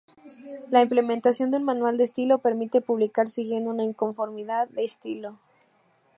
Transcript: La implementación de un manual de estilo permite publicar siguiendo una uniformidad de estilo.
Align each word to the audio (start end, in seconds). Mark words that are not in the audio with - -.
La 0.71 0.81
implementación 0.81 1.51
de 1.51 1.57
un 1.57 1.63
manual 1.63 1.95
de 1.95 2.05
estilo 2.05 2.39
permite 2.39 2.81
publicar 2.81 3.27
siguiendo 3.27 3.69
una 3.69 3.83
uniformidad 3.83 4.67
de 4.69 4.83
estilo. 4.83 5.37